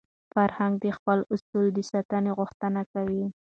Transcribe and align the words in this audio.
فرهنګ 0.33 0.73
د 0.83 0.85
خپل 0.97 1.19
اصل 1.35 1.61
د 1.75 1.79
ساتني 1.91 2.31
غوښتنه 2.39 2.81
کوي. 2.93 3.25